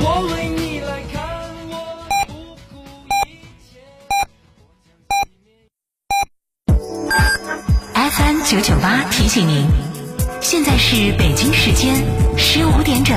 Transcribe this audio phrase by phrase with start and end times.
[0.00, 1.22] 我为你来看，
[1.70, 1.74] 我
[2.18, 2.76] 不顾
[3.26, 3.28] 一
[3.60, 3.80] 切。
[7.94, 9.66] FM 九九八提醒您，
[10.40, 12.04] 现在是北京时间
[12.36, 13.16] 十五点整。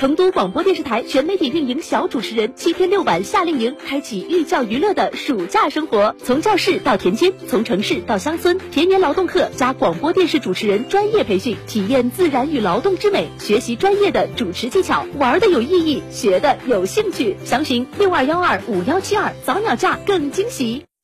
[0.00, 17.36] 成都广播电视台全媒体运营小主持人七天六晚夏令营，开启寓教于乐的暑假生活，从教室到田间，从城市到乡村，田园劳动课加广播电视主持人专业培训，体验自然与劳动之美，学习专业的主持技巧，玩的有意义，学的有兴趣。
[17.44, 20.89] 详询六二幺二五幺七二，早鸟价更惊喜。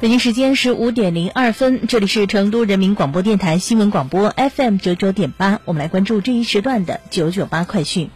[0.00, 8.08] 北京时间十五点零二分，这里是成都人民广播电台新闻广播 FM 九九点八，我们来关注这一时段的九九八快讯。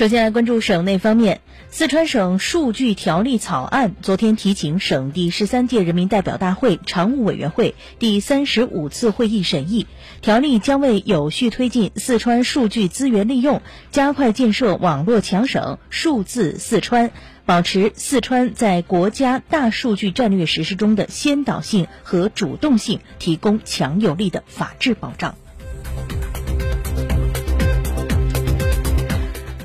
[0.00, 9.86] 首先来关注省内方面，四川省数据条例草案昨天提请省第十三届人民代表大会常务委员会第三十五次会议审议。
[10.22, 13.60] 条例将为有序推进四川数据资源利用，
[13.90, 17.10] 加快建设网络强省、数字四川，
[17.44, 25.34] 保持四川在国家大数据战略实施中的先导性和主动性，提供强有力的法治保障。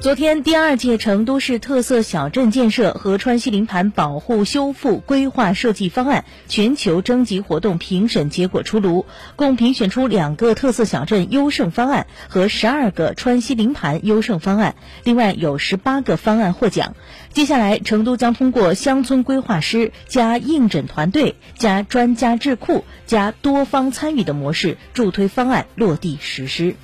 [0.06, 16.96] 昨天，第二届成都市特色小镇建设和川西林盘保护修复规划设计方案全球征集活动评审结果出炉，共评选出两个特色小镇优胜方案和十二个川西林盘优胜方案，另外有十八个方案获奖。
[17.34, 26.76] 接下来，成都将通过乡村规划师加应诊团队加专家智库加多方参与的模式，助推方案落地实施。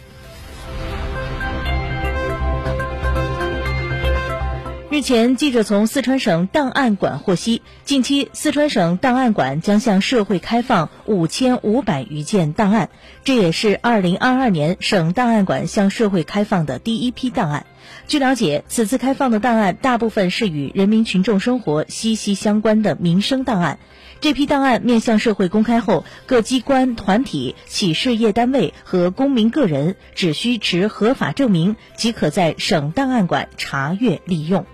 [4.92, 12.90] 日前，记者从四川省档案馆获悉，近期四川省档案馆将向社会开放五千五百余件档案，
[13.24, 17.66] 这也是二零二二年省档案馆向社会开放的第一批档案。
[18.10, 23.80] 据了解，此次开放的档案大部分是与人民群众生活息息相关的民生档案。
[24.20, 34.66] 这批档案面向社会公开后，各机关、团体、企事业单位和公民个人只需持合法证明，即可在省档案馆查阅利用。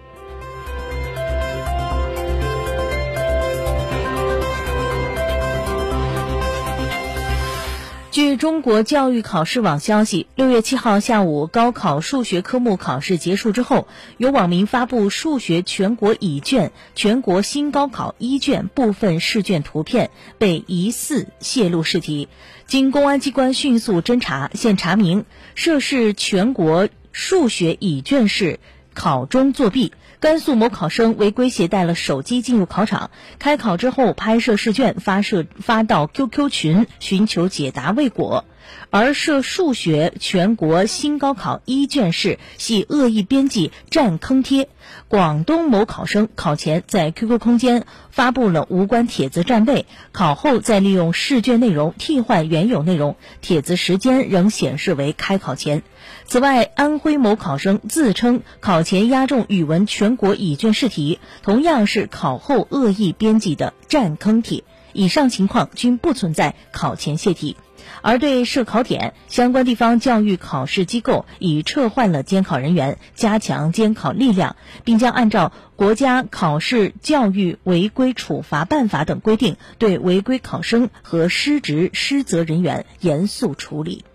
[8.28, 13.88] 据中国教育考试网消息，六月七号下午，高考数学科目考试结束之后，
[14.18, 22.28] 有网民发布数学全国乙卷、全国新高考一卷部分试卷图片，被疑似泄露试题。
[22.66, 25.24] 经公安机关迅速侦查，现查明
[25.56, 28.60] 涉事全国数学乙卷是
[28.94, 29.94] 考中作弊。
[30.28, 38.44] 甘肃某考生违规携带了手机进入考场，开考之后拍摄试卷发射发到 QQ 群寻求解答未果。
[38.90, 44.69] 而涉数学全国新高考一卷试系恶意编辑占坑贴。
[45.10, 55.84] 广东某考生考前在 QQ 空间发布了无关帖子占位，考后再利用试卷内容替换原有内容，帖子时间仍显示为开考前。
[56.25, 64.64] 此外，安徽某考生自称考前押中语文全国乙卷试题，同样是考后恶意编辑的占坑帖。
[64.94, 67.56] 以上情况均不存在考前泄题。
[68.01, 84.06] 而对涉考点，相关地方教育考试机构已撤换了监考人员，加强监考力量，并将按照国家考试教育违规处罚办法等规定，对违规考生和失职失责人员严肃处理。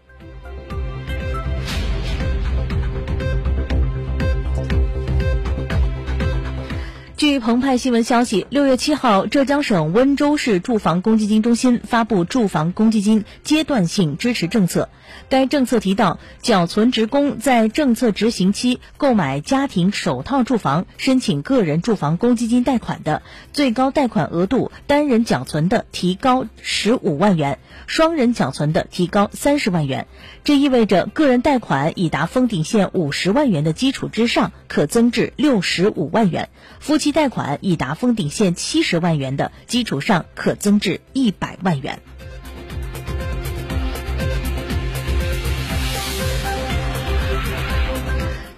[7.22, 14.88] 据澎湃新闻消息，六月七号，浙江省温州市住房公积金中心发布住房公积金阶段性支持政策。
[15.28, 23.22] 该政策提到，缴存职工在政策执行期购买家庭首套住房，申请个人住房公积金贷款的，
[23.52, 30.08] 最高贷款额度单人缴存的提高十五万元，双人缴存的提高三十万元。
[30.42, 36.46] 这意味着，个人贷款已达封顶线五十万元的基础之上，可增至六十五万元；
[36.80, 42.00] 夫妻贷款已达封顶线七十万元的基础上，可增至一百万元。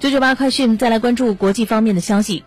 [0.01, 2.45] 九九八快讯，再来关注国际方面的消息。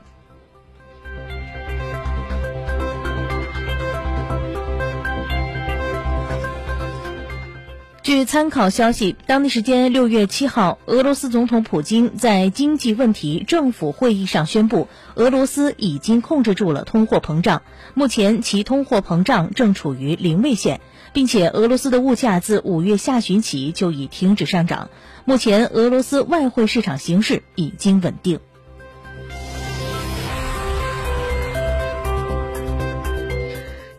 [8.17, 17.61] 据参考消息，当地时间六月七号，俄罗斯总统普京在经济问题政府会议上宣布，俄罗斯已经控制住了通货膨胀，
[17.93, 20.81] 目前其通货膨胀正处于零位线，
[21.13, 24.89] 并且俄罗斯的物价自五月下旬起就已停止上涨。
[25.23, 28.39] 目前，俄罗斯外汇市场形势已经稳定。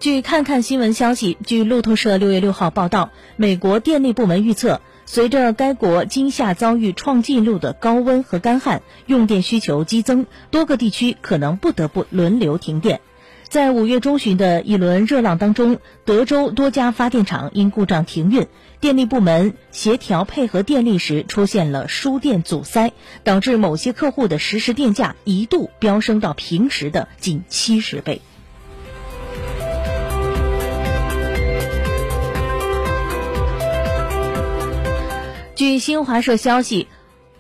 [0.09, 13.03] 据看看新闻消息，据路透社六月六号报道，美国电力部门预测，随着该国今夏遭遇创纪录的高温和干旱，用电需求激增，多个地区可能不得不轮流停电。
[13.51, 18.47] 在五月中旬的一轮热浪当中，德州多家发电厂因故障停运，
[18.81, 22.95] 电力部门协调配合电力时出现了输电阻塞，
[23.25, 28.23] 导致某些客户的实时电价一度飙升到平时的近七十倍。
[35.59, 36.87] 据新华社消息，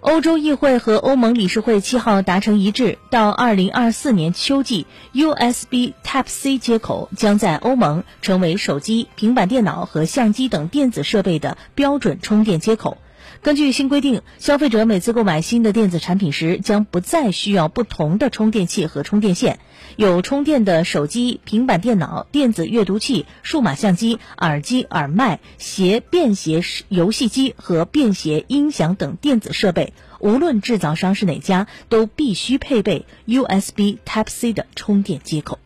[0.00, 12.98] 欧洲议会和欧盟理事会七号达成一致，到二零二四年秋季，USB Type-C 接口将在欧盟成为手机、平板电脑和相机等电子设备的标准充电接口。
[13.40, 19.60] 根据新规定，消费者每次购买新的电子产品时，将不再需要不同的充电器和充电线。
[19.96, 35.58] 有充电的手机、平板电脑、电子阅读器、数码相机、耳机、耳麦、携便携游戏机和便携音响等电子设备，无论制造商是哪家，都必须配备 USB Type-C 的充电接口。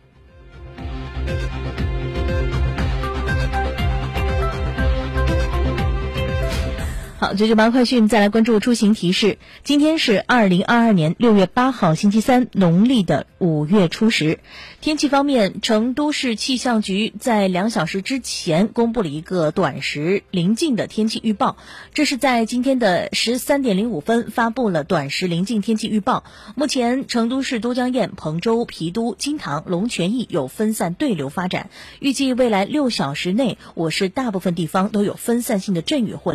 [7.23, 9.37] 好，九九八快讯，再来关注出行提示。
[9.63, 14.39] 今天是二零二二年六月八号，星期三，农历的五月初十。
[14.81, 21.55] 天气方面，成都市气象局在两小时之前公布了一个短时临近的天气预报。
[21.93, 26.25] 这是在今天的十三点零五分发布了短时临近天气预报。
[26.55, 31.69] 目前，成都市都江堰、彭州、郫都、金堂、龙泉驿有分散对流发展。
[32.01, 36.31] 预计未来六小时内，我市大部分地方都有分散性的阵雨或。